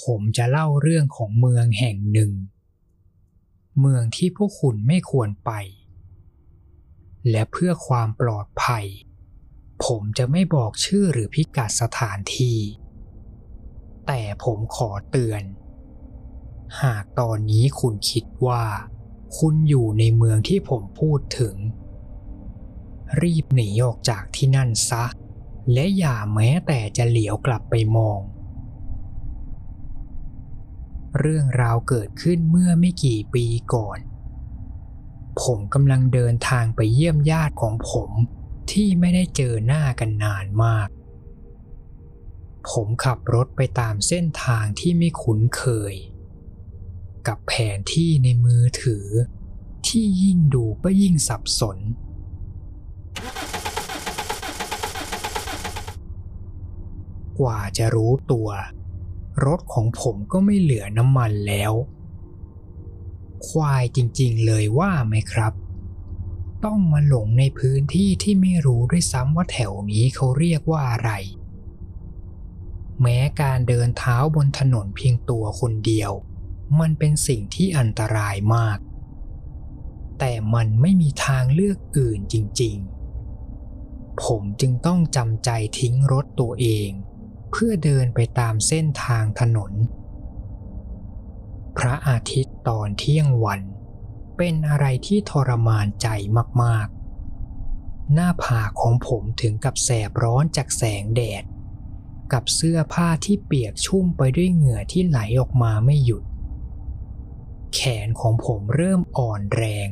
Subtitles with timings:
[0.00, 2.32] ผมจะเล่าเรื่องของเมืองแห่งหนึ่ง
[3.80, 5.50] เมืองที่พวกคุณไม่ควรไป
[7.30, 8.86] และเพื่อความปลอดภัย
[9.84, 12.58] ผมจะไม่บอกชื่อหรือพิกัดสถานที่
[14.06, 15.42] แต่ผมขอเตือน
[16.82, 18.64] หากตอนนี้คุณคิดว่า
[19.38, 21.56] คุณอยู่ในเมืองที่ผมพูดถึง
[23.22, 25.04] รีบหนีออกจากที่นั่นซะ
[25.72, 28.20] และอย่าแม้แต่จะเหลียวกลับไปมอง
[31.20, 33.98] เรื่องราวเกิดขึ้นเมื่อไม่กี่ปีก่อน
[35.42, 38.10] ผมกำลังเดินทางไปเยี่ยมญาติของผม
[38.70, 40.88] ที่ไม่ได้เจอหน้ากันนานมาก
[42.70, 45.62] ผมขับรถไปตามเส้นทางที่ไม่คุ้นเค
[45.92, 45.94] ย
[47.28, 49.06] กับแผนที่ในมือถือ
[49.86, 51.78] ที่ยิ่งดูก็ยิ่งสับสน
[57.40, 58.48] กว่าจะรู้ตัว
[59.46, 61.72] รถของผมก็ไม่เหลือน้ำมันแล้ว
[63.46, 65.52] ควายจริงๆเลยว่าไหมครับ
[66.64, 71.10] ต้องมาหลงในพื้นที่ที่ไม่รู้ด้วยซ้ำว่าแถวนี้เขาเรียกว่าอะไร
[73.00, 76.12] แม้การเดินเท้าบนถนนเพียงตัวคนเดียว
[76.80, 78.78] มันเป็นสิ่งที่อันตรายมาก
[80.18, 86.90] แต่มันไม่มีทางเลือกอื่นจริงๆ ผมจึงต้องจำใจทิ้งรถตัวเอง
[87.52, 89.72] เพื่อเดินไปตามเส้นทางถนน
[91.76, 93.60] พระอาทิตย์ตอนเที่ยงวัน
[94.36, 96.08] เป็นอะไรที่ทรมานใจ
[96.62, 101.44] มากๆ หน้าผากของผมถึงกับแสบร้อนจากแสงแดด
[102.32, 106.24] กับเสื้อผ้าที่เปียกชุ่มไปด้วยเหงื่อที่ไหลออกมาไม่หยุด
[107.74, 109.88] แขนของผมเริ่มอ่อนแรง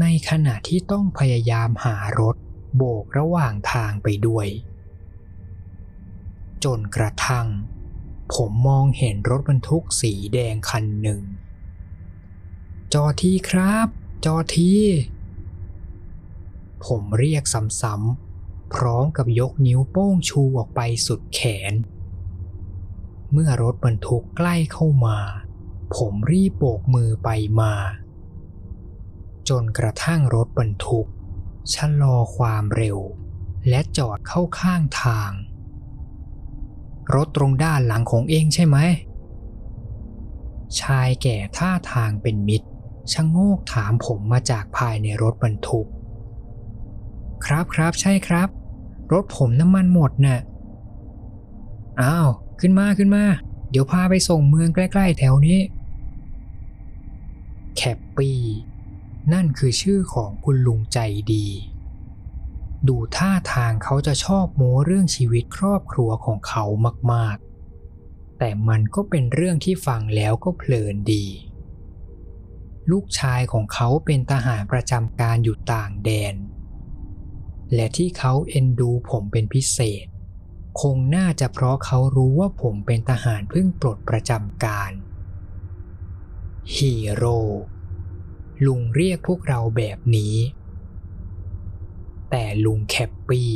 [0.00, 2.36] ในขณะที่ต้องพยายามหารถ
[2.76, 4.46] โบกระหว่างทางไปด้วย
[6.64, 7.48] จนกระทั่ง
[8.34, 11.22] ผมมองเห็นรถบรรทุกสีแดงคันหนึ่ง
[12.92, 13.88] จอทีครับ
[14.24, 14.72] จอที
[16.86, 17.44] ผมเรียก
[17.82, 21.40] ซ้ำๆพร้อมกับยกนิ้วโป้งชูออกไปสุดแข
[21.70, 21.72] น
[23.32, 25.18] เมื่อรถบรรทุกใกล้เข้ามา
[25.96, 27.28] ผมรีบโบกมือไป
[27.60, 27.74] มา
[29.48, 31.08] จนกระทั่งรถบรรทุก
[31.74, 32.98] ชะลอความเร็ว
[33.68, 35.30] และจอดเข้าข้างทาง
[37.14, 38.78] รถตรงด้านหลังของเองใช่ไหม
[40.80, 42.68] ชายแก่ท่าทางเป็นมิตร
[43.12, 45.88] ชะโงกถามผมมาจากภายในรถบรรทุก
[47.44, 48.48] ครับครับใช่ครับ
[49.12, 50.40] รถผมน้ำมันหมดน่ะ
[52.02, 52.28] อ้าว
[52.60, 53.24] ขึ้นมาขึ้นมา
[53.70, 55.58] เดี๋ยวพาไปส่งเมืองใกล้ ๆ แถวนี้
[57.76, 58.40] แคปปี้
[59.32, 60.98] นั่นคือชื่อของคุณลุงใจ
[61.32, 61.46] ดี
[62.88, 66.64] ดูท่าทางเขาจะชอบโม้เรื่องชีวิตครอบครัวของเขา
[67.12, 71.26] มากๆ แต่มันก็เป็นเรื่องที่ฟังแล้วก็เพลินดี
[72.90, 76.34] ลูกชายของเขาเป็นทหารประจำการอยู่ต่างแดน
[77.74, 80.06] และที่เขาเอ็นดูผมเป็นพิเศษ
[80.80, 84.92] คงน่าจะเพราะเขารู้ว่าผมเป็นทหารเพิ่งปลดประจำการ
[86.74, 87.40] ฮีโร่
[88.66, 90.36] ลุงเรียกพวกเราแบบนี้
[92.30, 93.54] แต่ลุงแคปปี้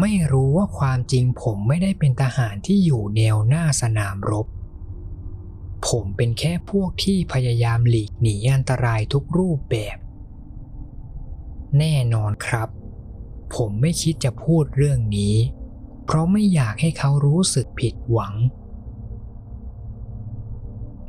[0.00, 4.46] ไม่รู้ว่าความจริงผมไม่ได้เป็นทหารที่อยู่แนวหน้าสนามรบ
[5.88, 9.96] ผมเป็นแค่พวกที่พยายามหลีกหนีอันตรายทุกรูปแบบ
[11.78, 12.68] แน่นอนครับ
[13.54, 15.36] ผมไม่คิดจะพูดเรื่องนี้
[16.04, 18.34] เพราะไม่อยากให้เขารู้สึกผิดหวัง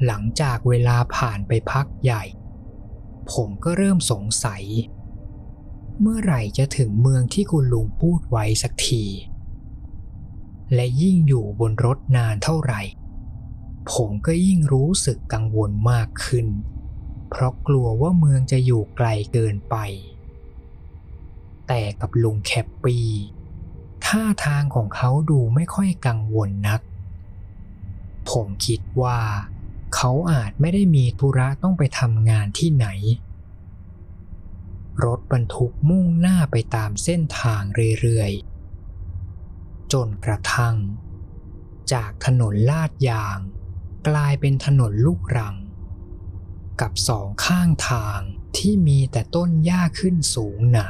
[0.05, 2.23] หลังจากเวลาผ่านไปพักใหญ่
[3.33, 4.63] ผมก็เริ่มสงสัย
[6.01, 9.03] เมื่อไหร่จะถึงเมืองที่คุณลุงพูดไว้สักที
[10.73, 12.81] และยิ่งอยู่บนรถนานเท่าไหร่
[13.91, 16.47] ผมก็ยิ่งรู้สึกกังวลมากขึ้น
[17.29, 19.75] เพราะกลัวว่าเมืองจะอยู่ไกลเกินไป
[21.67, 23.07] แต่กับลุงแคปปี้
[24.05, 26.81] ท่าทางของเขาดูไม่ค่อยกังวลนัก
[28.29, 29.19] ผมคิดว่า
[29.95, 32.87] เขาอาจไม่ได้มีธุระต้องไปทำงานที่ไหน
[35.05, 37.61] รถบรรทุกมุ่งหน้าไปตามเส้นทาง
[38.01, 40.75] เรื่อยๆ จนกระทั่ง
[41.93, 43.39] จากถนนลาดยาง
[44.07, 45.55] กลายเป็นถนนลูกรัง
[46.81, 48.19] กับสองข้างทาง
[48.57, 50.89] ที่มีแต่ต้นหญ้าขึ้นสูงหนา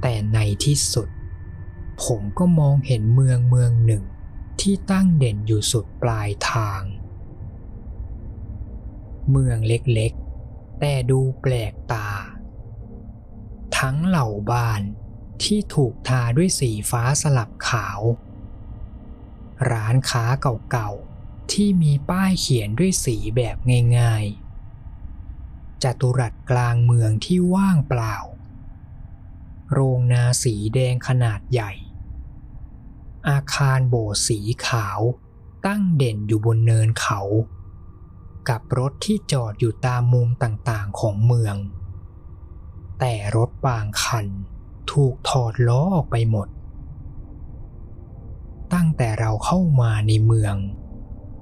[0.00, 1.08] แต่ในที่สุด
[2.04, 4.04] ผมก็มองเห็นเมืองเมืองหนึ่ง
[4.60, 6.82] ที่ตั้งเด่นอยู่สุดปลายทาง
[9.30, 10.29] เมืองเล็กๆ
[10.80, 12.08] แต่ดูแปลกตา
[13.78, 14.82] ทั้งเหล่าบ้าน
[15.42, 18.00] ที่ถูกทาด้วยสีฟ้าสลับขาว
[19.70, 20.24] ร้านค้า
[20.70, 23.56] เก่าๆ ที่มีป้ายเขียนด้วยสีแบบ
[23.98, 28.16] ง่ายๆจัตุรัสกลางเมืองที่ว่างเปล่า
[29.72, 31.72] โรงนาสีแดงขนาดใหญ่
[33.28, 35.00] อาคารโบสถ์สีขาว
[35.66, 37.20] ตั้งเด่นอยู่บนเนินเขา
[38.48, 41.56] กับรถที่จอดอยู่ตามมุมต่างๆของเมือง
[43.00, 44.26] แต่รถบางคัน
[44.92, 46.48] ถูกถอดล้อออกไปหมด
[48.74, 50.56] ตั้งแต่เราเข้ามาในเมือง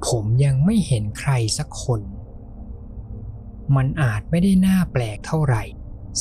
[0.06, 2.00] ผมยังไม่เห็นใครสักคน
[3.77, 5.62] มันอาจไม่ได้น่าแปลกเท่าไหร่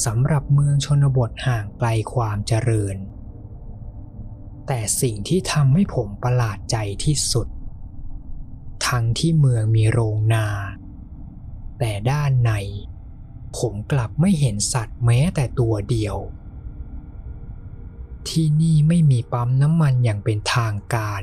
[0.05, 2.95] สำหรับเมืองชนบทห่างไกลความเจริญ
[4.67, 7.47] แต่สิ่งที่ทำให้ผมประหลาดใจที่สุด
[8.87, 10.47] ทั้งที่เมืองมีโรงนา
[11.79, 12.51] แต่ด้านใน
[13.57, 16.17] ผมกลับไม่เห็นสัตว์แม้แต่ตัวเดียว
[18.27, 21.21] ที่นี่ไม่มีปั๊มน้ำมันอย่างเป็นทางการ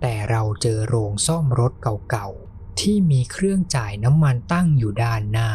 [0.00, 1.72] แต่เราเจอโรงซ่อมรถ
[2.10, 5.50] เก่าๆ ที่มีเครื่องจ่ายน้ำมันตั้งอยู่ด้านหน้า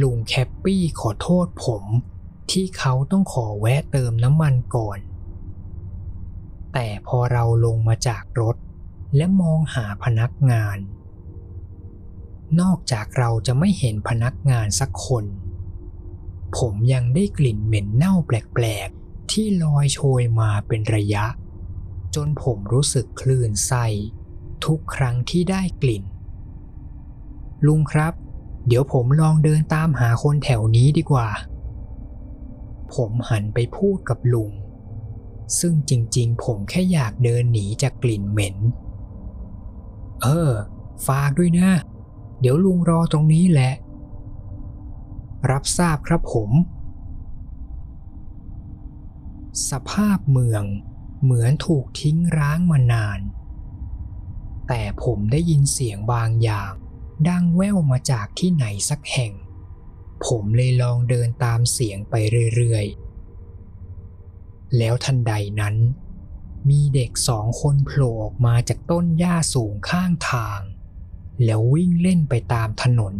[0.00, 1.84] ลุงแคปปี้ขอโทษผม
[2.50, 4.98] ที่เขาต้องขอแวะเติมน้ำมันก่อน
[6.72, 8.56] แต่พอเราลงมาจากรถ
[9.16, 10.78] และมองหาพนักงาน
[12.60, 15.24] นอกจากเราจะไม่เห็นพนักงานสักคน
[16.56, 21.26] ผมยังได้กลิ่นเหม็นเน่าแปลกๆ ที่ลอยโชยมาเป็นระยะ
[22.14, 23.86] จนผมรู้สึกคลื่นไส้
[24.64, 26.04] ทุกครั้งที่ได้กลิ่น
[27.66, 28.14] ลุงครับ
[28.66, 31.28] เดี๋ยวผมลองเดินตามหาคนแถวนี้ดีกว่า
[32.94, 34.50] ผมหันไปพูดกับลุง
[35.58, 38.56] ซึ่งจริงๆ ผมแค่อยากเดินหนีจากกลิ่นเหม็น
[40.22, 40.52] เออ
[41.06, 41.70] ฝากด้วยนะ
[42.40, 43.72] เดี๋ยวลุงรอตรงนี้แหละ
[45.50, 46.50] รับทราบครับผม
[49.70, 50.64] สภาพเมือง
[51.22, 53.20] เหมือนถูกทิ้งร้างมานาน
[54.68, 56.72] แต่ผมได้ยินเสียงบางอย่าง
[57.28, 59.32] ดังแว่วมาจากที่ไหนสักแห่ง
[60.26, 62.14] ผมเลยลองเดินตามเสียงไป
[62.56, 65.76] เรื่อยๆ แล้วทันใดนั้น
[66.68, 70.60] มีเด็กสองคนโผล่ออกมาจากต้นหญ้าสูงข้างทาง
[71.44, 73.14] แล้ววิ่งเล่นไปตามถนน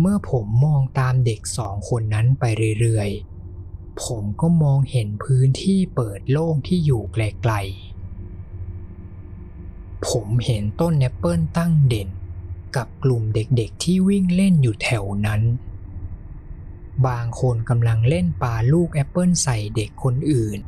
[0.00, 2.44] เมื่อผมมองตามเด็กสองคนนั้นไป
[2.80, 12.08] เรื่อยๆ ผมก็มองเห็นพื้นที่เปิดโล่งที่อยู่ไกลๆ ผมเห็นต้นแอปเปิลตั้งเด่น
[12.76, 15.42] กับกลุ่มเด็กๆที่วิ่งเล่นอยู่แถวนั้น
[17.06, 20.58] บางคนกำลังเล่นปาลูกแอปเปิลใส่เด็กคนอื่น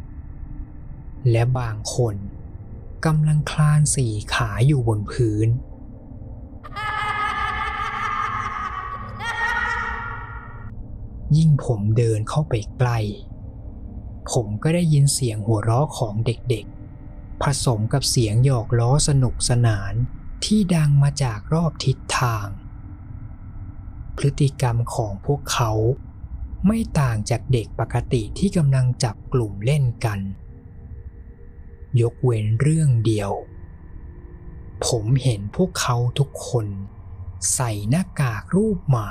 [1.31, 2.17] และบางคน
[3.05, 5.49] กำลังคลานสี่ขาอยู่บนพื้น
[11.37, 12.99] ยิ่งผมเดินเข้าไปใกล้
[14.31, 19.93] ผมก็ได้ยินเสียงหัวเราะของเด็กๆ ผสมกับเสียงหยอกล้อสนุกสนาน
[20.45, 22.47] ที่ดังมาจากรอบทิศทาง
[24.17, 25.73] พฤติกรรมของพวกเขา
[26.67, 30.21] ไม่ต่างจากเด็กปกติที่กำลังจับกลุ่มเล่นกัน
[32.03, 33.33] ยกเว้นเรื่องเดียว
[34.87, 36.67] ผมเห็นพวกเขาทุกคน
[37.55, 39.09] ใส่หน้ากากรูปหมา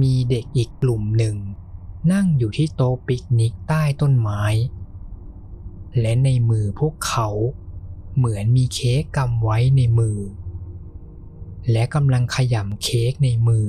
[0.00, 1.36] มีเด็กอีกกลุ่มหนึ่ง
[2.12, 4.42] นั่งอยู่ที่โต๊ะปิกนิกใต้ต้นไม้
[6.00, 7.28] และในมือพวกเขา
[8.16, 10.18] เหมือนมีเค้กกำไว้ในมือ
[11.70, 13.66] และกำลังขยำเค้กในมือ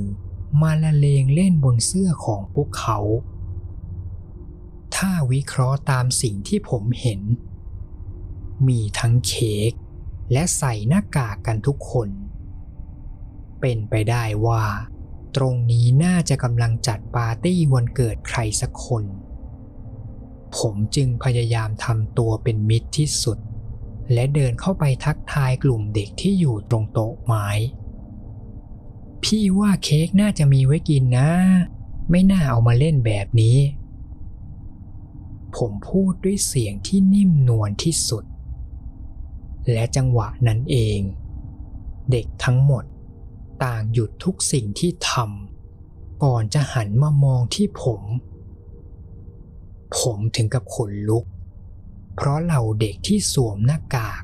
[0.61, 2.99] มาละเลงเล่นบนเสื้อของพวกเขา
[5.07, 7.21] ถ้าวิเคราะห์ตามสิ่งที่ผมเห็น
[8.67, 9.71] มีทั้งเค้ก
[10.31, 12.09] และใส่หน้ากากกันทุกคน
[13.61, 14.63] เป็นไปได้ว่า
[15.35, 19.03] ตรงนี้น่าจะกำลังจัดปาร์ตี้วันเกิดใครสักคน
[20.57, 23.37] ผมจึงพยายามทำตัวเป็นมิตรที่สุด
[24.13, 27.47] และเดินเข้าไปทักทายกลุ่มเด็กที่อยู่ตรงโต๊ะไม้
[29.23, 31.29] พี่ว่าเค้กน่าจะมีไว้กินนะ
[32.09, 33.57] ไม่น่าเอามาเล่นแบบนี้
[35.57, 38.23] ผมพูดด้วยเสียงที่นิ่มนวลที่สุด
[39.71, 40.99] และจังหวะนั้นเอง
[42.11, 42.83] เด็กทั้งหมด
[43.63, 48.01] ต่างหยุดทุกสิ่งที่ทำก่อนจะหันมามองที่ผม
[49.97, 51.25] ผมถึงกับขนลุก
[52.15, 54.23] เพราะเหล่าเด็กที่สวมหน้ากาก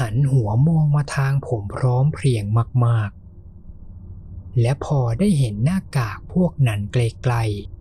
[0.00, 2.44] หันหัวมองมาทางผมพร้อมเพรียง
[2.86, 3.10] มาก
[3.84, 7.73] ๆ และพอได้เห็นหน้ากากพวกนั้นไกลๆ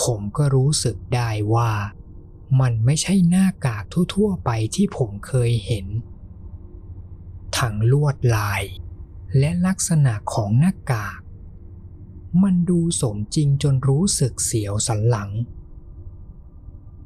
[0.00, 1.70] ผมก็รู้สึกได้ว่า
[2.60, 5.86] มันไม่ใช่หน้ากากทั่ว ๆ ไปที่ผมเคยเห็น
[7.58, 8.62] ทั้งลวดลาย
[9.38, 11.20] และลักษณะของหน้ากาก
[12.42, 15.30] มันดูสมจริงจนรู้สึกเสียวสันหลัง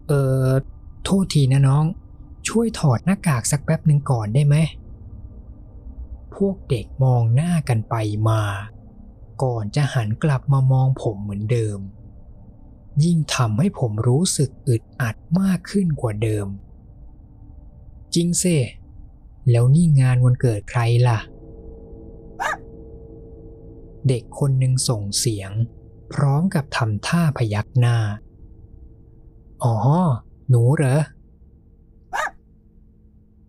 [0.08, 0.12] เอ
[0.44, 0.48] อ
[1.04, 1.84] โทษทีนะน้อง
[2.48, 4.56] ช่วยถอดหน้ากากสักแป๊บหนึ่งก่อนได้ไหม
[6.34, 7.94] พวกเด็กมองหน้ากันไป
[8.28, 8.42] มา
[9.42, 11.78] ก่อนจะหันกลับมามองผมเหมือนเดิม
[13.02, 16.46] ยิ่งทำให้ผมรู้สึกอึดอัดมากขึ้นกว่าเดิม
[18.14, 18.58] จริงเซ่
[19.50, 21.18] แล้วนี่งานวันเกิดใครล่ะ
[24.08, 25.50] เด็กคนหนึ่งส่งเสียง
[26.12, 27.96] พร้อมกับทำท่าพยักหน้า
[29.64, 29.76] อ๋อ
[30.48, 31.00] หนูเหรอ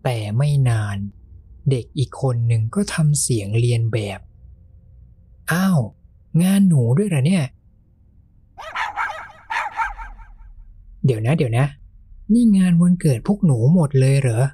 [0.04, 0.96] แต่ไม่นาน
[1.70, 4.20] เด็กอีกคนหนึ่งก็ทำเสียงเรียนแบบ
[5.52, 5.80] อ้าว
[6.42, 7.44] งานหนูด้วยเหรอเนี่ย
[11.06, 11.66] เดี๋ยวนะ เดี๋ยวนะ
[12.32, 14.44] นี่งานวันเกิดพวกหนูหมดเลยเหรอ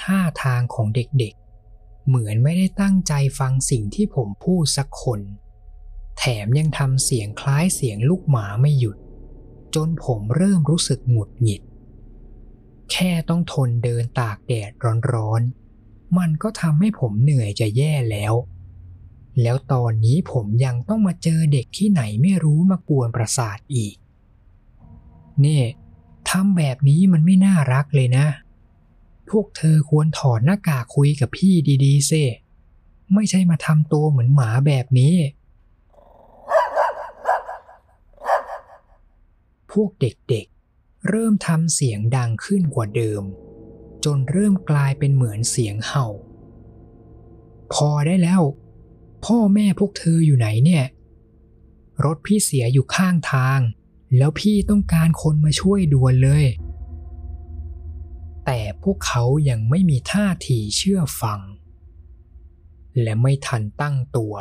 [0.00, 5.20] ท่าทางของเด็กๆ เหมือนไม่ได้ตั้งใจฟังสิ่งที่ผมพูดสักคน
[6.18, 8.96] แถมยังทำเสียงคล้ายเสียงลูกหมาไม่หยุด
[9.74, 11.62] จนผมเริ่มรู้สึกหงุดหงิด
[12.92, 14.70] แค่ต้องทนเดินตากแดด
[15.12, 18.34] ร้อนๆ มันก็ทำให้ผมเหนื่อยจะแย่แล้ว
[19.42, 23.94] แล้วตอนนี้ผมยังต้องมาเจอเด็กที่ไหนไม่รู้มากวนประสาทอีก
[25.46, 25.62] นี่
[26.30, 28.26] ทำแบบนี้มันไม่น่ารักเลยนะ
[29.30, 32.24] พวกเธอควรถอดหน้ากากคุยกับพี่ดีๆเซ่
[33.14, 35.16] ไม่ใช่มาทำตัวเหมือนหมาแบบนี้
[39.72, 43.22] พวกเด็กๆ เริ่มทำเสียงดังขึ้นกว่าเดิม
[44.04, 46.06] จนเริ่มกลายเป็นเหมือนเสียงเห่า
[47.72, 48.42] พอได้แล้ว
[49.24, 50.84] พ่อแม่พวกเธออยู่ไหนเนี่ย
[52.04, 53.60] รถพี่เสียอยู่ข้างทาง
[54.16, 56.44] แล้วพี่ต้องการคนมาช่วยด่วนเลย
[58.46, 61.40] แต่พวกเขายังไม่มีท่าทีเชื่อฟัง
[63.02, 64.34] และไม่ทันตั้งตัว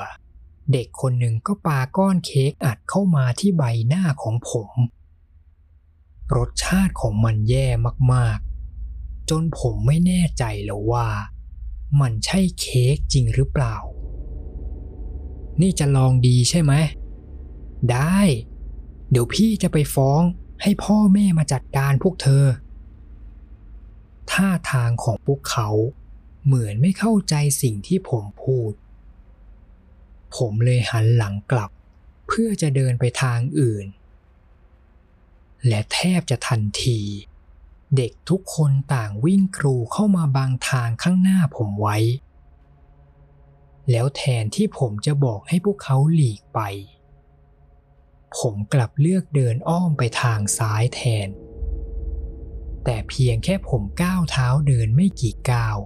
[0.72, 4.72] เด็กคนหนึ่งก็ปาก้อนเค้กอัดเข้ามาที่ใบหน้าของผม
[6.36, 7.68] รสชาติของมันแย่
[8.13, 11.08] มากๆ จนผมไม่แน่ใจแล้วว่า
[12.01, 13.75] มันใช่เค้กจริงหรือเปล่า
[15.62, 16.74] นี่จะลองดีใช่ไหม
[17.92, 18.20] ได้
[19.12, 20.22] เดี๋ยวพี่จะไปฟ้อง
[20.62, 22.46] ให้พ่อแม่มาจัดการพวกเธอ
[24.32, 25.70] ท่าทางของพวกเขา
[26.46, 28.74] เหมือนไม่เข้าใจสิ่งที่ผมพูด
[30.36, 31.72] ผมเลยหันหลังกลับ
[32.27, 33.86] เพื่อจะเดินไปทางอื่น
[35.68, 37.00] และแทบจะทันที
[37.98, 41.98] เด็กทุกคนต่างวิ่งกรูเข้ามาบังทางข้างหน้าผมไว้
[43.91, 46.60] แล้วแทนที่ผมจะบอกให้พวกเขาหลีกไป
[48.40, 51.30] ผมกลับเลือกเดินอ้อมไปทางซ้ายแทน
[52.84, 55.78] แต่เพียงแค่ผมก้าวเท้าเดินไม่กี่ก้าว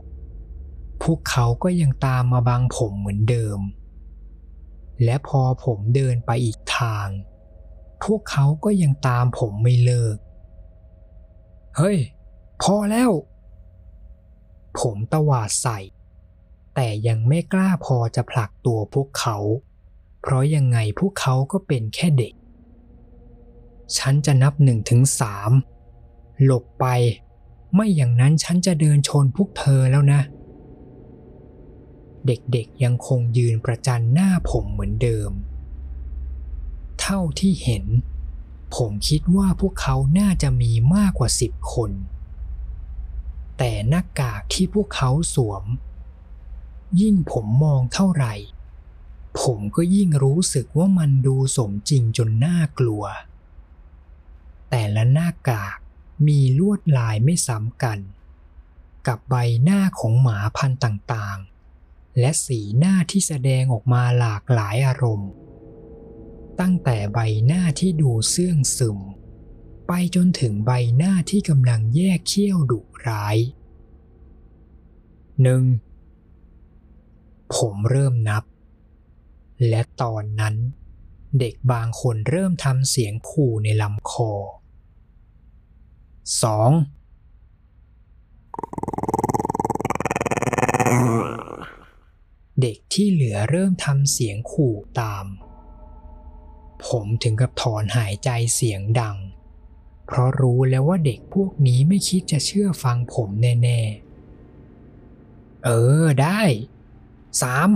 [1.03, 3.59] พวกเขาก็ยังตามมาบังผมเหมือนเดิม
[5.03, 7.07] และพอผมเดินไปอีกทาง
[8.03, 10.17] พวกเขาก็ยังตามผมไม่เลิก
[11.77, 11.97] เฮ้ย
[12.63, 13.11] พอแล้ว
[14.79, 15.79] ผมตวาดใส่
[16.75, 19.37] แต่ยังไม่กล้าพอจะผลักตัวพวกเขา
[20.27, 22.33] เพราะยังไงพวกเขาก็เป็นแค่เด็ก
[23.97, 25.51] ฉันจะนับหนึ่งถึงสาม
[26.43, 26.85] หลบไป
[27.73, 30.21] ไม่อย่างนั้นฉันจะเดินชนพวกเธอแล้วนะ
[32.27, 35.31] เด็กๆยังคงยืนประจันหน้าผมเหมือนเดิม
[36.99, 37.85] เท่าที่เห็น
[38.75, 41.91] ผมคิดว่าพวกเขาน่าจะมีมากกว่าสิบคน
[43.57, 45.63] แต่หน้ากากที่พวกเขาสวม
[47.01, 48.33] ยิ่งผมมองเท่าไหร่
[49.41, 53.03] ผมก็ยิ่งรู้สึกว่ามันดูสมจริงจนน่ากลัว
[54.69, 55.77] แต่ละหน้ากาก
[56.27, 57.99] มีลวดลายไม่ซ้ำกัน
[59.07, 65.31] กับใบหน้าของหมาพันธุ์ต่างๆ และสีหน้าที่แสดงออกมาหลากหลายอารมณ์
[66.59, 68.99] ตั้งแต่ใบหน้าที่ดูเสื่องซึม
[69.87, 73.37] ไปจนถึงใบหน้าที่กำลังแยกเขี้ยวดุร้าย
[75.41, 75.63] หนึ่ง
[77.55, 78.43] ผมเริ่มนับ
[79.69, 80.55] และตอนนั้น
[81.39, 84.31] เด็กบางคนเริ่มทำเสียงขู่ในลำคอ
[86.43, 86.71] สอง
[92.61, 95.25] เด็กที่เหลือเริ่มทำเสียงขู่ตาม
[96.87, 99.17] ผมถึงกับถอนหายใจเสียงดัง
[100.05, 105.69] เพราะรู้แล้วว่าเด็กพวกนี้ไม่คิดจะเชื่อฟังผมแน่ๆ เอ
[106.03, 106.41] อได้
[107.41, 107.69] สาม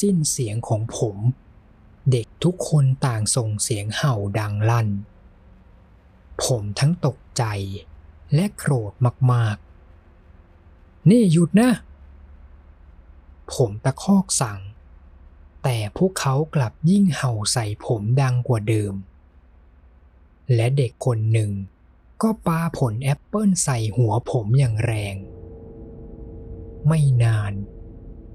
[0.00, 1.16] สิ้นเสียงของผม
[2.10, 4.88] เด็กทุกคนต่างส่งเสียงเห่าดังลั่น
[6.44, 7.44] ผมทั้งตกใจ
[8.34, 8.92] และโกรธ
[9.32, 11.70] มากๆ นี่หยุดนะ
[13.54, 14.60] ผมตะคอกสั่ง
[15.62, 18.94] แต่พวกเขากลับยิ่งเห่าใส่ผมดังกว่าเดิม
[20.54, 21.50] และเด็กคนหนึ่ง
[22.22, 25.16] ก็ปาผลแอปเปิลใส่หัวผมอย่างแรง
[26.88, 27.52] ไม่นาน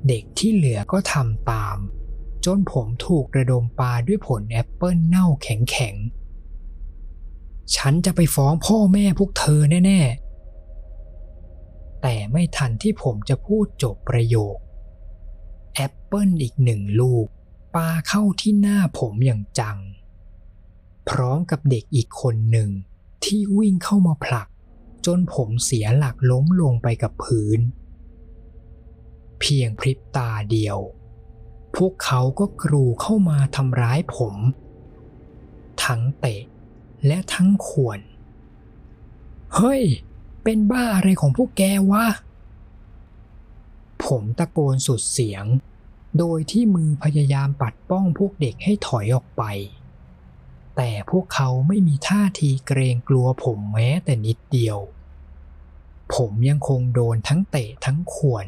[0.08, 1.78] เด็กที่เหลือก็ทำตาม
[2.46, 14.56] จนผมถูกระดมปาด้วยผลแอปเปิลเน่าแข็งๆ ฉันจะไปฟ้องพ่อแม่พวกเธอแน่ๆ แต่ไม่ทันที่ผมจะพูดจบประโยค
[15.76, 17.28] แอปเปิลอีกหนึ่งลูก
[17.76, 19.78] ปาเข้าที่หน้าผมอย่างจัง
[21.10, 22.70] พร้อมกับเด็กอีกคนหนึ่ง
[23.24, 24.48] ที่วิ่งเข้ามาผลัก
[25.06, 27.60] จนผมเสียหลักล้มลงไปกับพื้น
[29.40, 30.78] เพียงพริบตาเดียว
[31.76, 34.36] พวกเขาก็กรูเข้ามาทำร้ายผม
[35.84, 36.42] ทั้งเตะ
[37.06, 38.00] และทั้งขวน
[39.56, 39.84] เฮ้ย
[40.44, 42.06] เป็นบ้าอะไรของพวกแกวะ
[44.06, 45.46] ผมตะโกนสุดเสียง
[46.20, 49.44] โดยที่มือพยายามปัดป้องพวกเด็กให้ถอยออกไป
[50.76, 54.78] แต่พวกเขาไม่มีท่าทีเกรงกลัวผมแม้แต่นิดเดียว
[56.16, 58.46] ผมยังคงโดนทั้งเตะทั้งข่วน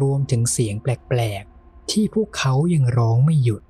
[0.00, 3.62] รวมถึงเสียงแปลกๆ ที่พวกเขายังร้องไม่หยุด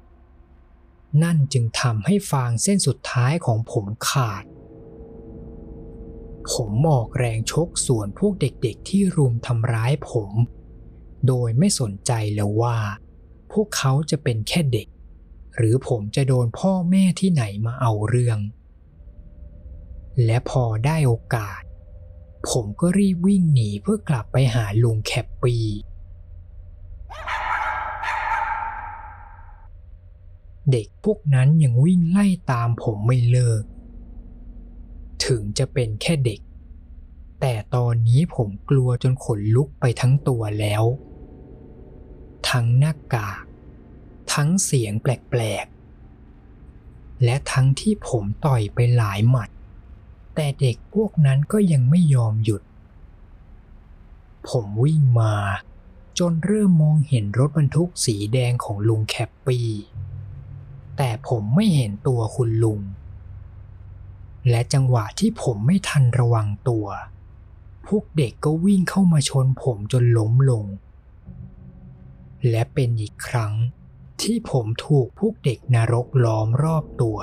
[1.23, 4.45] นั่นจึงทำให้ฟางเส้นสุดท้ายของผมขาด
[6.53, 10.31] ผมออกแรงชกส่วนพวกเด็กๆที่รุมทำร้ายผม
[11.27, 12.79] โดยไม่สนใจแล้วว่า
[13.53, 14.89] พวกเขาจะเป็นแค่เด็ก
[15.57, 18.39] หรือผมจะโดนพ่อแม่ที่ไหนมาเอาเรื่อง
[20.25, 21.61] และพอได้โอกาส
[22.51, 25.57] ผมก็รีบวิ่งหนีเพื่อกลับไปหาลุงแคปปี
[30.73, 33.63] เด็กพวกนั้นยังวิ่งไล่ตามผมไม่เลิก
[35.25, 36.41] ถึงจะเป็นแค่เด็ก
[37.41, 40.85] แต่ตอนนี้ผมกลัวจนขนลุกไปทั้งตัวแล้ว
[42.51, 43.45] ทั้งหน้ากาก
[44.33, 49.51] ทั้งเสียงแปลกๆ และทั้งที่ผมต่อยไปหลายหมัด
[50.35, 52.63] แต่เด็กพวกนั้นก็ยังไม่ยอมหยุด
[54.49, 55.35] ผมวิ่งมา
[56.19, 59.69] จนเริ่มมองเห็นรถบรรทุกสีแดงของลุงแคปปี้
[60.99, 62.81] แต่ผมไม่เห็นตัวคุณลุง
[64.51, 66.87] และจังหวะที่ผมไม่ทันระวังตัว
[67.87, 70.65] พวกเด็กก็วิ่งเข้ามาชนผมจนล้มลง
[72.51, 73.53] และเป็นอีกครั้ง
[74.23, 77.19] ที่ผมถูกพวกเด็กนรกล้อมรอบตัว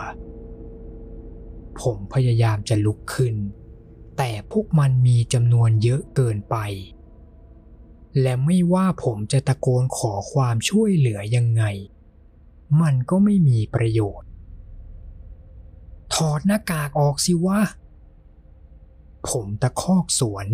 [1.82, 3.36] ผมพยายามจะลุกขึ้น
[4.18, 6.56] แต่พวกมันมีจำนวนเยอะเกินไป
[8.22, 11.64] และไม่ว่าผมจะตะโกนขอความช่วยเหลือยังไง
[12.82, 14.30] มันก็ไม่มีประโยชน์
[16.14, 17.60] ถอดหน้ากากออกสิวะ
[19.30, 20.48] ผมตะคอกสวน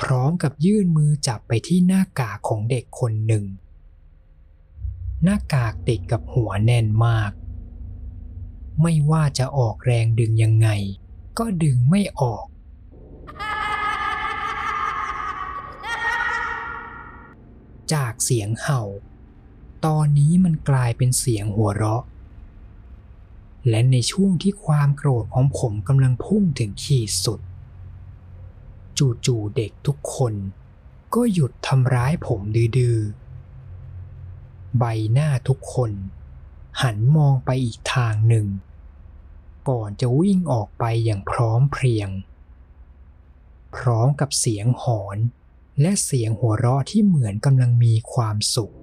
[0.00, 3.44] พร้อมกับยื่นมือจับไปที่หน้ากากของเด็กคนหนึ่ง
[5.24, 7.32] หน้ากากติดกับหัวแน่นมาก
[8.82, 10.68] ไม่ว่าจะออกแรงดึงยังไง
[11.38, 12.46] ก็ดึงไม่ออก
[17.92, 18.82] จากเสียงเห่า
[19.86, 22.04] ตอนนี้มันกลายเป็นเสียงหัวเราะ
[23.68, 27.40] และในช่วงที่ความโกรธของผมกำลังพุ่งถึงขีดสุด
[29.26, 30.34] จู่ๆเด็กทุกคน
[31.14, 32.98] ก็หยุดทำร้ายผมดื้อ
[34.78, 35.92] ใบหน้าทุกคน
[36.82, 38.46] หันมองไปอีกทางหนึ่ง
[39.68, 42.10] ก่อนจะวิ่งออกไปอย่างพร้อมเพรียง
[43.76, 45.18] พร้อมกับเสียงหอน
[45.80, 48.74] และเสียงหัวเราะที่เหมือนกำลังมีความสุข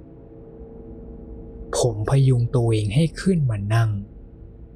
[1.78, 3.92] ผมพยุงตัวเองให้ขึ้นมานั่ง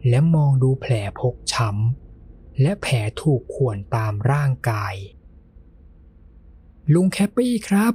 [0.10, 4.96] และมองดูแผลพกช้ำและแผลถูกข่วนตามร่างกาย
[6.94, 7.94] ลุงแคปปี้ครับ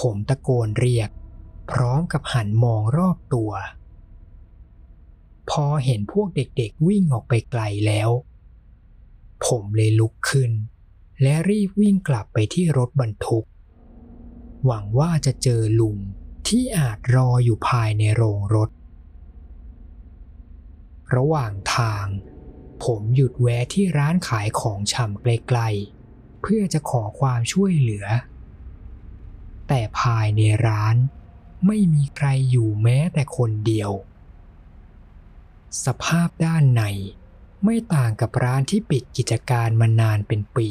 [0.00, 1.10] ผมตะโกนเรียก
[1.70, 3.52] พร้อมกับหันมองรอบตัว
[5.50, 8.10] พอเห็นพวกเด็กๆวิ่งออกไปไกลแล้ว
[9.46, 10.50] ผมเลยลุกขึ้น
[11.22, 13.46] และรีบวิ่งกลับไปที่รถบรรทุก
[14.64, 15.96] หวังว่าจะเจอลุง
[16.48, 18.70] ที่อาจรออยู่ภายในโรงรถ
[21.16, 22.06] ระหว่างทาง
[22.84, 28.06] ผมหยุดแวะที่ร้านขายของชำไกลๆ เพื่อจะขอความช่วยเหลือ
[29.68, 30.96] แต่ภายในร้าน
[31.66, 33.90] ไม่มีใครอยู่แม้แต่คนเดียว
[35.84, 36.82] สภาพด้านใน
[37.64, 40.70] ไม่ต่างกับร้านที่ปิดกิจการมานานเป็นปี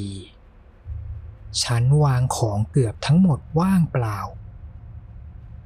[1.64, 4.20] ชั้นวางของเกือบทั้งหมดว่างเปล่า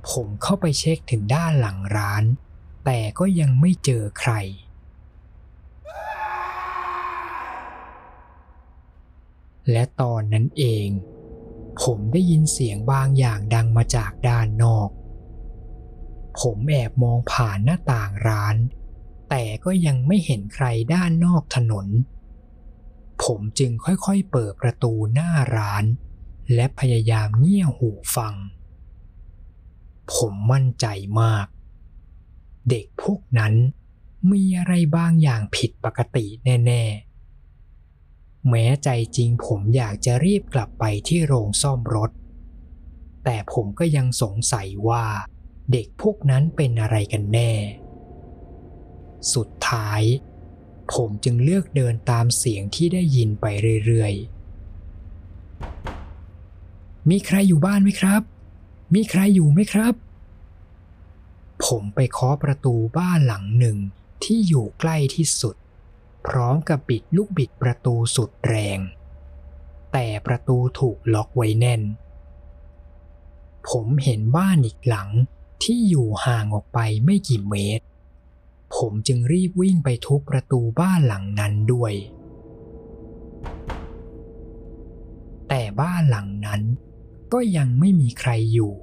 [0.10, 2.24] ผมเข้าไปเช็คถึงด้านหลังร้าน
[2.86, 4.34] แต่ก็ยังไม่เจอใคร
[9.72, 10.88] และตอนนั้นเอง
[11.82, 14.90] ผมได้ยินเสียงบางอย่างดังมาจากด้านนอก
[16.40, 18.56] ผมแอบมองผ่านหน้าต่างร้าน
[19.30, 21.88] แต่ก็ยังไม่เห็นใครด้านนอกถนน
[23.24, 25.86] ผมจึงค่อยๆเปิดประตูหน้าร้าน
[26.54, 28.36] และพยายามเงี่ยหูฟัง
[30.14, 30.86] ผมมั่นใจ
[31.22, 31.46] มาก
[32.70, 33.54] เด็กพวกนั้น
[34.32, 42.12] มีอะไรบางอย่างผิดปกติแน่ๆ แม้ใจจริงผมอยากจะรีบกลับไปที่โรงซ่อมรถ
[43.24, 45.06] แต่ผมก็ยังสงสัยว่า
[45.72, 47.52] เด็กพวกนั้นเป็นอะไรกันแน่
[49.34, 50.02] สุดท้าย
[50.94, 53.46] ผมจึงเลือกเดินตามเสียงที่ได้ยินไป
[53.86, 58.22] เรื่อยๆ มีใครอยู่บ้านไหมครับ
[58.94, 59.94] มีใครอยู่ไหมครับ
[61.66, 63.78] ผมไปเคาะประตูบ้านหลังหนึ่ง
[64.24, 65.56] ที่อยู่ใกล้ที่สุด
[66.28, 68.80] พร้อมกับบิดลูกบิดประตูสุดแรง
[69.94, 71.82] แต่ประตูถูกล็อกไว้แน่น
[73.70, 75.10] ผมเห็นบ้านอีกหลัง
[75.64, 77.86] ที่อยู่ห่างออกไปไม่กี่เมตร
[78.76, 81.94] ผมจึงรีบวิ่งไปทุบประตูบ้านหลังนั้นด้วย
[85.50, 86.62] แต่บ้านหลังนั้น
[87.34, 88.74] ก็ยังไม่มีใครอยู่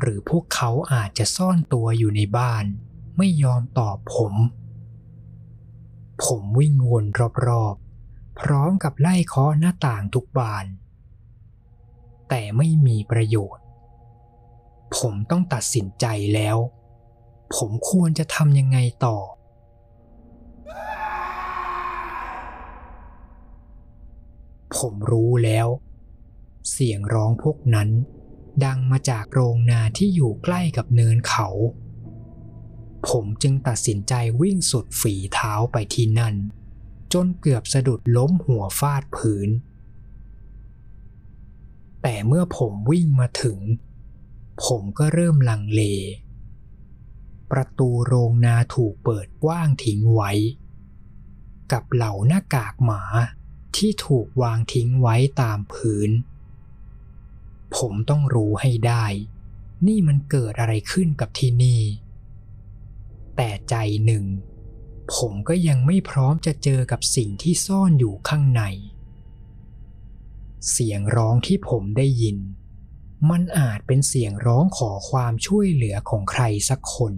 [0.00, 2.64] หรือพวกเขาอาจจะซ่อนตัวอยู่ในบ้าน
[3.18, 4.34] ไม่ยอมตอบผม
[6.24, 7.04] ผมวิ่งวน
[7.46, 10.66] รอบๆ พร้อมกับไล่เคาะหน้าต่างทุกบาน
[12.28, 13.64] แต่ไม่มีประโยชน์
[14.96, 16.56] ผมต้องตัดสินใจแล้ว
[17.56, 19.18] ผมควรจะทำยังไงต่อ
[24.76, 25.68] ผมรู้แล้ว
[26.70, 27.90] เสียงร้องพวกนั้น
[28.64, 31.48] ดังมาจากโรงนาที่อยู่ใกล้กับเนินเขา
[33.08, 36.34] ผมจึงตัดสินใจวิ่งสุดฝีเท้าไปที่นั่น
[37.12, 39.48] จนเกือบสะดุดล้มหัวฟาดพื้น
[42.02, 43.58] แต่เมื่อผมวิ่งมาถึง
[44.64, 45.82] ผมก็เริ่มลังเล
[47.50, 50.32] ประตูโรงนาถูกเปิดกว้างทิ้งไว้
[51.72, 53.02] กับเหล่าหน้ากากหมา
[53.76, 56.10] ที่ถูกวางทิ้งไว้ตามพื้น
[57.76, 59.06] ผมต้องรู้ให้ได้
[59.86, 61.82] นี่มันเกิดอะไรขึ้นกับที่นี่
[63.36, 64.24] แต่ใจหนึ่ง
[65.14, 68.62] ผมก็ยังไม่พร้อมจะเจอกับสิ่งที่ซ่อนอยู่ข้างใน
[70.70, 72.38] เสียงร้องที่ผมได้ยิน
[73.30, 77.14] มันอาจเป็นเสียงร้องขอความช่วยเหลือของใครสักคน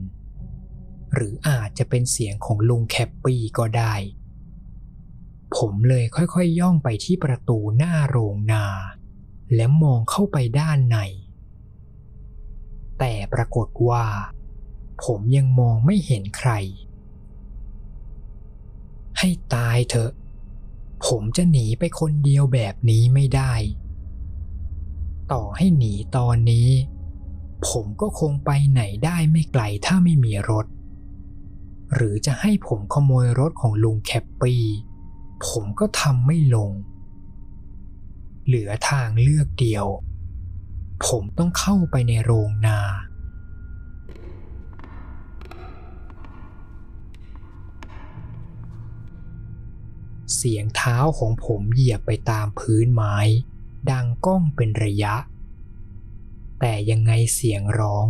[1.15, 3.95] หรืออาจจะเป็นเสียงของลุงแคปปี้ก็ได้
[5.57, 8.67] ผมเลยค่อยๆยย่องไปที่ประตูหน้าโรงนา
[9.55, 10.99] และมองเข้าไปด้านใน
[12.99, 14.07] แต่ปรากฏว่า
[15.05, 16.51] ผมยังมองไม่เห็นใคร
[19.19, 20.13] ให้ตายเถอะ
[21.07, 23.55] ผมจะหนีไปคนเดียวแบบนี้ไม่ได้
[25.33, 26.69] ต่อให้หนีตอนนี้
[27.69, 30.67] ผมก็คงไปไหนได้ไม่ไกลถ้าไม่มีรถ
[31.95, 34.65] หรือจะให้ผมขโมยรถของลุงแคปปี้
[35.49, 36.71] ผมก็ทำไม่ลง
[38.47, 39.87] เหลือทางเลือกเดียว
[41.07, 42.81] ผมต้องเข้าไปในโรงนา
[50.35, 53.17] เสียงเท้าของผมเหยียบไปตามพื้นไม้
[53.91, 55.15] ดังก้องเป็นระยะ
[56.61, 58.07] แต่ยังไงเสียงร้อง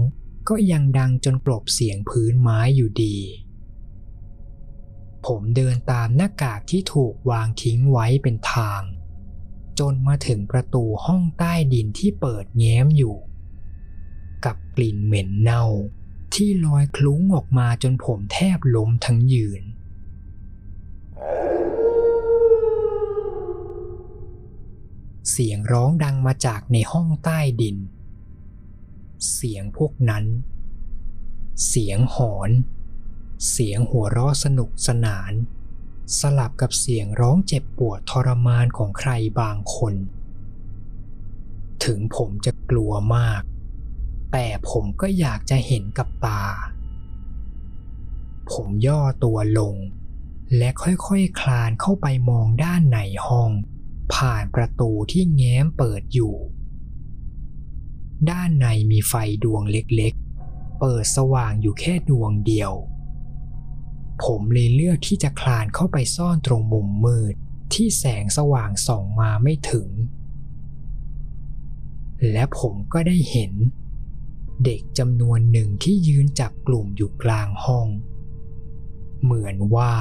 [0.48, 3.16] ก็ยังดังจนกลบเสียงพื้นไม้อยู่ดี
[5.26, 8.82] ผมเดินตามหน้ากากที่ถูกวางทิ้งไว้เป็นทาง
[9.78, 13.16] จนมาถึงประตูห้องใต้ดินที่เปิดแง้มอยู่
[14.44, 15.64] กับกลิ่นเหม็นเน่า
[16.34, 19.62] ที่ลอยคลุ้งออกมาจนผมแทบล้มทั้งยืน
[25.30, 27.76] เสียงร้องดังมาจากในห้องใต้ดิน
[29.34, 30.24] เสียงพวกนั้น
[31.68, 32.50] เสียงหอน
[33.50, 35.32] เสียงหัวเราะสนุกสนาน
[36.20, 39.94] สลับกับเสียงร้องเจ็บปวดทรมานของใครบางคน
[41.84, 43.42] ถึงผมจะกลัวมาก
[44.32, 46.44] แต่ผมก็อยากจะเห็นกับตา
[48.52, 49.76] ผมย่อตัวลง
[50.56, 53.50] และค่อยๆคคลานเข้าไปมองด้านในห้อง
[54.14, 56.34] ผ่านประตูที่แง้มเปิดอยู่
[58.30, 59.14] ด้านในมีไฟ
[59.44, 62.72] ดวงเล็กๆ เปิดสว่างอยู่แค่ดวงเดียว
[64.24, 67.34] ผมเลยเลือกที่จะคลานเข้าไปซ่อนตรงมุมมืด
[67.72, 69.88] ที่แสงสว่างส่องมาไม่ถึง
[72.32, 73.52] และผมก็ได้เห็น
[74.64, 77.88] เด็กจำนวนหนึ่งที่ยืนจับกลุ่มอยู่กลางห้อง
[79.22, 79.94] เหมือนว่า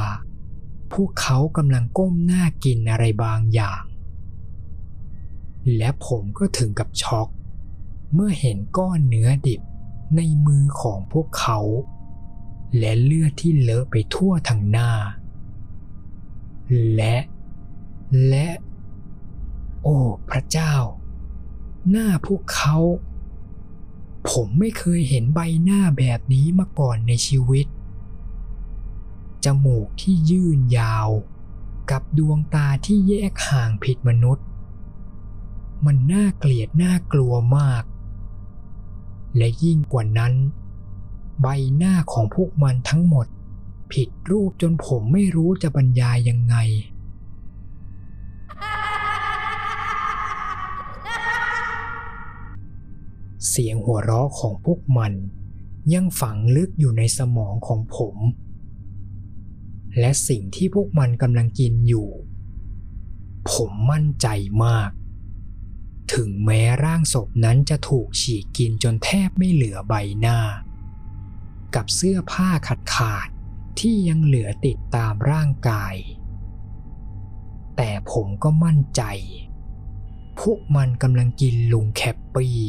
[0.94, 3.84] พวกเขากำลังก้มหน้ากินอะไรบางอย่าง
[5.78, 7.28] และผมก็ถึงกับช็อก
[8.14, 9.62] เมื่อเห็นก้อนเนื้อดิบ
[10.16, 11.60] ในมือของพวกเขา
[12.78, 14.92] และเลือดที่เลอะไปทั่วทั้งหน้า
[16.94, 17.18] และ
[18.28, 18.48] และ
[19.84, 19.98] โอ้
[20.30, 20.76] พระเจ้า
[21.90, 22.78] หน้าพวกเขา
[24.30, 27.68] ผมไม่เคยเห็นใบหน้าแบบนี้มาก่อนในชีวิต
[29.46, 31.10] จมูกที่ยื่นยาว
[31.92, 34.46] กับดวงตาที่แยกห่างผิดมนุษย์
[35.86, 37.84] มันน่าเกลียดน่ากลัวมาก
[39.38, 40.34] และยิ่งกว่านั้น
[41.42, 43.28] ใบหน้าของพวกมันทั้งหมด
[43.92, 46.56] ผิดรูปจนผมไม่รู้จะบรรยายยังไง
[53.50, 55.14] เสียงหัวเราะของพวกมัน
[55.94, 58.16] ยังฝังลึกอยู่ในสมองของผม
[60.00, 62.10] และสิ่งที่พวกมันกำลังกินอยู่
[63.52, 64.28] ผมมั่นใจ
[64.66, 64.90] มาก
[66.14, 70.38] ถึงแม้ร่างศพนั้นจะถูกฉีกกินจนแทบไม่เหลือใบหน้า
[71.76, 75.96] กับเสื้อผ้าขาดขาดๆที่ยังเหลือติดตามร่างกาย
[77.78, 79.04] แต่ผมก็มั่นใจ
[80.40, 82.60] พวกมันกำลังกินลุงแคปปี้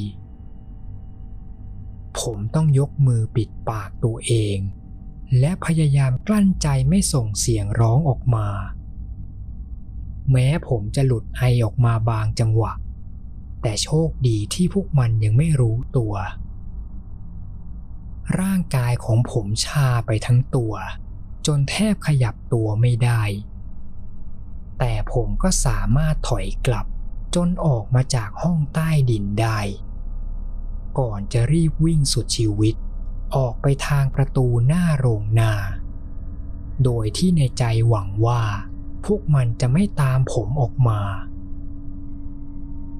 [2.20, 4.58] ผมต้องยกมือปิดปากตัวเอง
[5.38, 8.48] และพยายามกลั้นใจไม่ส่งเสียงร้องออกมา
[10.32, 12.72] แม้ผมจะหลุดไอออกมาบางจังหวะ
[13.62, 16.14] แต่โชคดีที่พวกมันยังไม่รู้ตัว
[18.40, 20.74] ร่างกายของผมชาไปทั้งตัว
[21.46, 23.22] จนแทบขยับตัวไม่ได้
[24.78, 26.86] แต่ผมก็สามารถถอยกลับ
[27.34, 29.58] จนออกมาจากห้องใต้ดินได้
[30.98, 32.74] ก่อนจะรีบวิ่งสุดชีวิต
[33.36, 35.52] ออกไปทางประตูหน้าโรงนา
[36.84, 38.42] โดยที่ในใจหวังว่า
[39.04, 41.00] พวกมันจะไม่ตามผมออกมา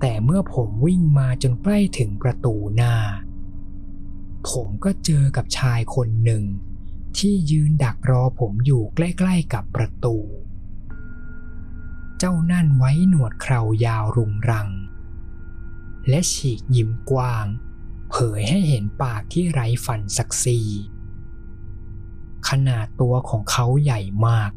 [0.01, 2.95] แต่เมื่อผมวิ่งมาจนใกล้ถึงประตูหน้า
[4.51, 6.45] ผมก็เจอกับชายคนหนึ่ง
[7.19, 10.17] ที่ยืนดักรอผมอยู่ใกล้ๆกับประตู
[12.19, 14.69] เจ้านั่นไว้หนวดเครายาวรุงรัง
[16.09, 17.47] และฉีกยิ้มกว้าง
[18.11, 20.61] เผยให้เห็นปากที่ไร้ฟันสักซี
[22.49, 24.51] ขนาดตัวของเขาใหญ่มาก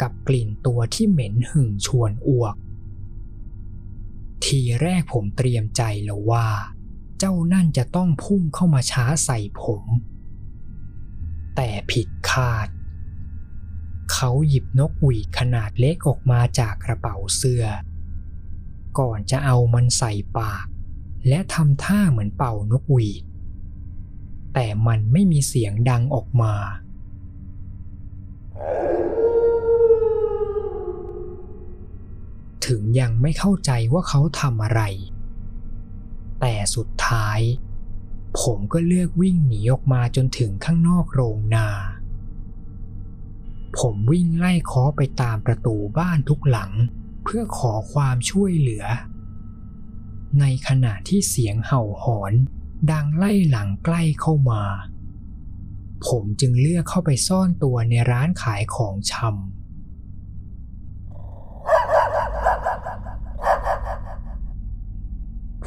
[0.00, 2.56] กับกลิ่นตัวที่เหม็นหึ่งชวนอ้วก
[4.44, 6.46] ทีแรกผมเตรียมใจแล้วว่า
[7.18, 9.84] เจ้านั่นจะต้องพุ่งเข้ามาช้าใส่ผม
[11.56, 12.68] แต่ผิดคาด
[14.12, 17.64] เขาหยิบนกหวีดขนาดเล็กออกมาจากกระเป๋าเสื้อ
[18.98, 20.66] ก่อนจะเอามันใส่ปาก
[21.28, 23.24] และทำท่าเหมือนเป่านกหวีด
[24.54, 26.54] แต่มันไม่มีเสียงดังออกมา
[32.66, 34.82] ถึงยังไม่เข้าใจว่าเขาทำอะไร
[36.40, 37.40] แต่สุดท้าย
[38.40, 41.68] ผมก็เลือกวิ่งหนีออกมาจนถึงข้างนอกโรงนา
[43.78, 46.72] ผมวิ่งไล่เคาะไปตามประตูบ้านทุกหลัง
[47.24, 48.84] เพื่อขอความช่วยเหลือ
[50.40, 52.32] ในขณะที่เสียงเห่าหอน
[52.90, 54.62] ดังไล่หลังใกล้เข้ามา
[56.06, 59.63] ผมจึงเลือกเข้าไปซ่อนตัวในร้านขายของชำ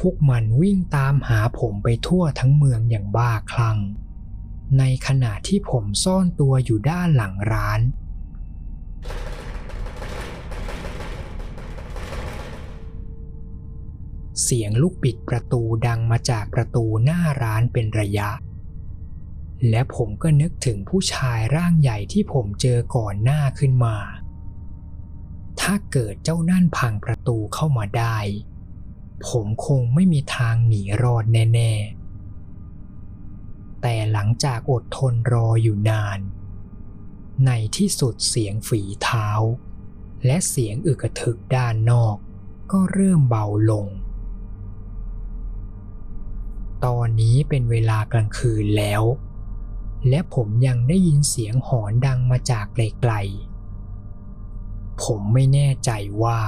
[0.08, 3.78] วกมันวิ่งตามหาผมไปทั่วทั้งเมืองอย่างบ้าคลั่ง
[4.78, 7.80] ในขณะที่ผมซ่อนตัวอยู่ด้านหลังร้าน
[14.42, 18.30] เสียงลูกปิดประตูดังมาจากประตูหน้าร้านเป็นระยะ
[19.70, 23.96] และผมก็นึกถึงผู้ชายร่างใหญ่ที่ผมเจอก่อนหน้าขึ้นมา
[25.60, 28.18] ถ้าเกิดเจ้านั่นพังประตูเข้ามาได้
[29.26, 31.72] ผมคงไม่มีทางหนีรอดแน่
[32.96, 36.18] ๆ แต่หลังจากอดทนรออยู่นาน
[37.46, 39.28] ในที่สุดเสียงฝีเท้า
[40.26, 42.16] และเสียงอึกระทึกด้านนอก
[42.72, 43.86] ก็เริ่มเบาลง
[46.84, 49.02] ตอนนี้เป็นเวลากลางคืนแล้ว
[50.08, 55.90] และผมยังได้ยินเสียงหอนดังมาจากไกลๆผมไม่แน่ใจ
[56.22, 56.40] ว่า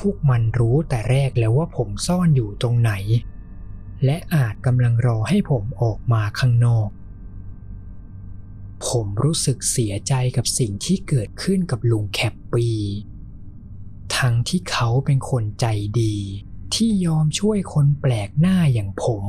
[0.00, 2.92] พวกมันรู้แต่แรกแล้วว่าผมซ่อนอยู่ตรงไหน
[4.04, 6.88] และอาจกำลังรอให้ผมออกมาข้างนอก
[8.88, 12.68] ผมรู้สึกเสียใจกับสิ่งที่เกิดขึ้นกับลุงแคปปี
[14.16, 15.66] ทั้งที่เขาเป็นคนใจ
[16.00, 16.16] ดี
[16.74, 19.24] ที่ยอมช่วยคนแปลกหน้าอย่างผม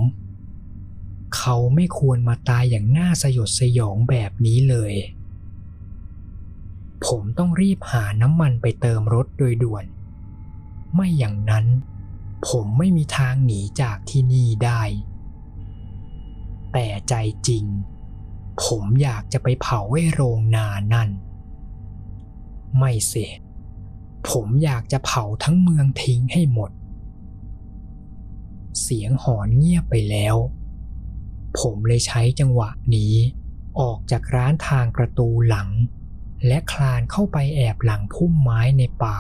[1.38, 4.94] เขาไม่ควรมาตายอย่างน่าสยดสยองแบบนี้เลย
[7.06, 9.86] ผมต้องรีบหาน้ำมันไปเติมรถโดยด่วน
[10.94, 11.66] ไม่อย่างนั้น
[12.48, 14.82] ผมไม่มีทางหนีจากที่นี่ได้
[16.74, 17.14] แต่ใจ
[17.48, 17.66] จริง
[18.64, 21.10] ผมอยากจะไปเผาไอ้โรงนานั่น
[22.78, 23.34] ไม่เสีย
[24.30, 26.72] ผมอยากจะเผาทั้งเมืองทิ้งให้หมด
[28.82, 30.36] เสียงหอนเงียบไปแล้ว
[31.60, 33.14] ผมเลยใช้จังหวะนี้
[33.80, 35.70] ออกจากร้านทางประตูหลัง
[36.48, 39.20] และคลานเข้าไปแอบหลังพุ่มไม้ในป่า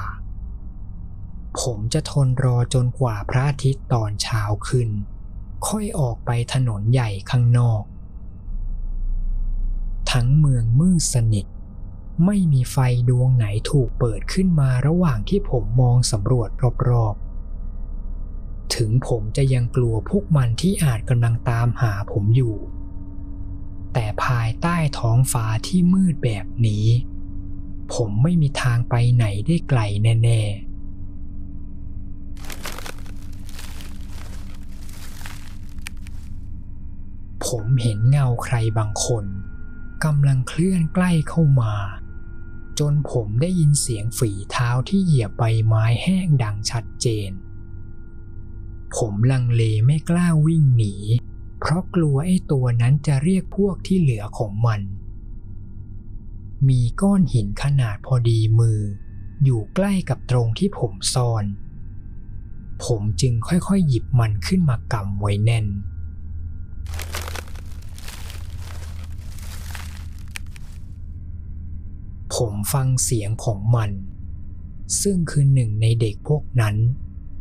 [1.59, 4.89] ผมจะทนรอจนกว่าพระอาทิตย์ตอนเช้าขึ้น
[5.67, 7.83] ค่อยออกไปถนนใหญ่ข้างนอก
[10.11, 11.45] ทั้งเมืองมืดสนิท
[12.25, 12.77] ไม่มีไฟ
[13.09, 16.49] ดวงไหนถูกเปิดขึ้นมาระหว่างที่ผมมองสำรวจ
[16.89, 22.55] รอบๆ ถึงผมจะยังกลัวพวกมันที่อาจกำลังตามหาผมอยู่
[23.93, 26.85] แต่ภายใต้ท้องฟ้าที่มืดแบบนี้
[27.93, 30.70] ผมไม่มีทางไปไหนได้ไกลแน่ ๆ
[37.45, 39.25] ผมเห็นเงาใครบางคน
[40.03, 41.73] กำลังเคลื่อนใกล้เข้ามา
[42.79, 47.31] จนผมได้ยินเสียงฝีเท้าที่เหยียบใบไม้แห้งดังชัดเจน
[48.95, 50.95] ผมลังเลไม่กล้าวิ่งหนี
[51.59, 54.81] เพราะกลัวไอ้ตัวนั้นจะเรียกพวกที่เหลือของมัน
[56.69, 58.81] มีก้อนหินขนาดพอดีมือ
[59.43, 61.45] อยู่ใกล้กับตรงที่ผมซ่อน
[62.85, 65.65] ผมจึงค่อยๆ หยิบมันขึ้นมากำไว้แน่น
[72.35, 73.91] ผมฟังเสียงของมัน
[75.01, 76.75] ซึ่งคือหนึ่งในเด็กพวกนั้น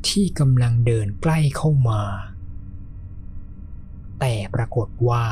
[0.09, 2.03] ที่กำลังเดินใกล้เข้ามา
[4.20, 5.24] แต่ปรากฏว่า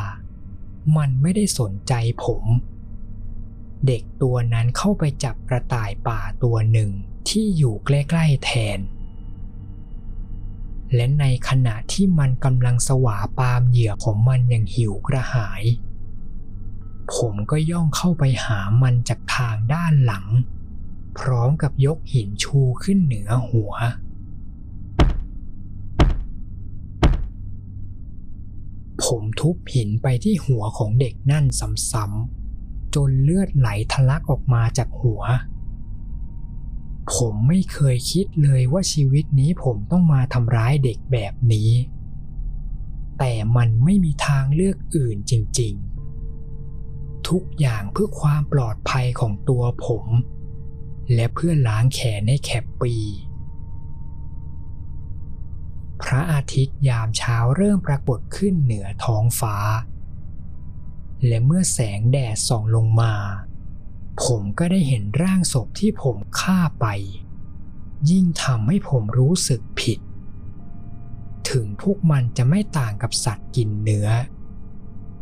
[0.97, 1.93] มันไม่ได้สนใจ
[2.25, 2.45] ผม
[3.87, 6.91] เด็กตัวนั้นเข้าไปจับกระต่ายป่าตัวหนึ่ง
[7.29, 8.79] ที่อยู่ใกล้ ๆ แทน
[10.95, 15.63] และในขณะที่มันกำลังสวาปามเหยื่อของมันอย่างหิวกระหาย
[17.15, 20.27] ผมก็ย่องเข้าไปหามันจากทางด้านหลัง
[21.19, 23.73] พร้อมกับยกหินชูขึ้นเหนือหัว
[29.05, 31.45] ผมทุบหินไปที่หัวของเด็กนั่น
[31.93, 35.23] ซ้ำๆจนเลือดไหลทะลักออกมาจากหัว
[37.15, 41.71] ผมไม่เคยคิดเลยว่าชีวิตนี้ผมต้องมาทำร้ายเด็กแบบนี้
[43.19, 45.75] แต่มันไม่มีทางเลือกอื่นจริง
[46.51, 50.07] ๆ ทุกอย่างเพื่อความปลอดภัยของตัวผม
[51.15, 52.95] และเพื่อล้างแขนให้แคปปี
[56.03, 59.57] พระอาทิตย์ยามเช้าเริ่มปรากฏขึ้นเหนือท้องฟ้า
[61.27, 63.15] และเมื่อแสงแดดส่องลงมา
[64.25, 66.87] ผมก็ได้เห็นร่างศพที่ผมฆ่าไป
[68.11, 69.99] ยิ่งทำให้ผมรู้สึกผิด
[71.51, 74.09] ถึงพวกมันจะไม่ต่างกับสัตว์กินเนื้อ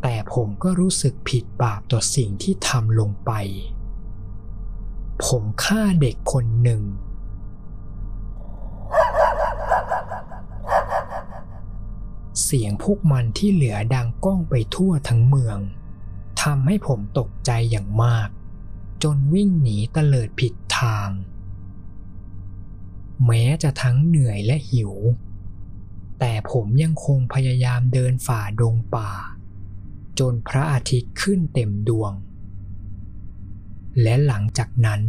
[0.01, 3.31] แต่ผมก็รู้สึกผิดบาปต่อสิ่งที่ทำลงไป
[5.25, 6.81] ผมฆ่าเด็กคนหนึ่ง
[12.43, 15.59] เสียงพวกมันที่เหลือดังก้องไปทั่วทั้งเมือง
[16.41, 18.29] ทำให้ผมตกใจอย่างมาก
[19.03, 21.09] จนวิ่งหนีตลิดผิดทาง
[23.25, 24.93] แม้จะทั้งเหนื่อยและหิว
[26.19, 29.11] แต่ผมยังคงพยายามเดินฝ่าดงป่า
[30.19, 32.11] จนพระอาทิตย์ขึ้นเต็มดวง
[34.01, 35.01] และหลังจากนั้น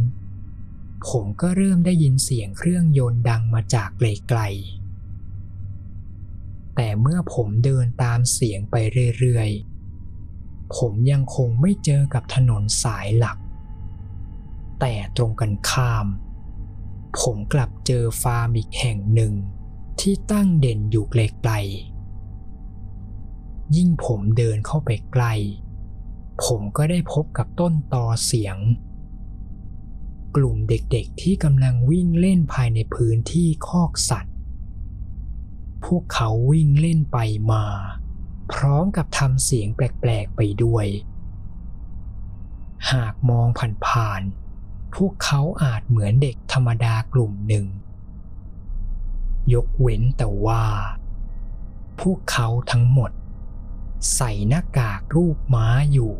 [1.09, 8.75] ผมก็เริ่มได้ยินเสียงเครื่องยนต์ดังมาจากไกลๆ แต่เมื่อผมเดินตามเสียงไป
[9.19, 13.37] เรื่อยๆผมยังคงไม่เจอกับถนนสายหลัก
[14.79, 16.07] แต่ตรงกันข้าม
[17.19, 19.33] ผมกลับเจอฟาร์มอีกแห่งหนึ่ง
[19.99, 25.33] ที่ตั้งเด่นอยู่ไกลๆยิ่งผมเดินเข้าไปใกล้
[26.43, 28.57] ผมก็ได้พบกับต้นตอเสียง
[30.35, 34.35] กลุ่มเด็กๆที่กำลังวิ่งเล่นภายในพื้นที่คอกสัตว์
[35.85, 37.17] พวกเขาวิ่งเล่นไป
[37.51, 37.65] มา
[38.53, 40.87] พร้อมกับทำเสียงแปลกๆไปด้วย
[42.91, 43.47] หากมอง
[43.85, 44.48] ผ่านๆ
[44.95, 47.65] พวกเขาอาจเหมือนเด็กธรรมดากลุ่มหนึ่ง
[49.53, 50.63] ยกเว้นแต่ว่า
[52.01, 53.11] พวกเขาทั้งหมด
[54.15, 56.13] ใส่หน้ากากรูปม้าอยู่